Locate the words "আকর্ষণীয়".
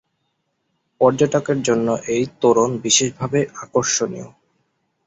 3.63-4.27